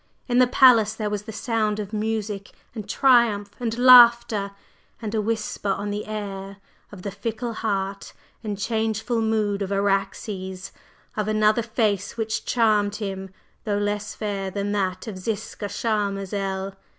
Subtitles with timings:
[0.27, 4.49] in the palace there was the sound of music and triumph and laughter,
[4.99, 6.57] and a whisper on the air
[6.91, 8.11] of the fickle heart
[8.43, 10.71] and changeful mood of Araxes;
[11.15, 13.29] of another face which charmed him,
[13.63, 16.73] though less fair than that of Ziska Charmazel!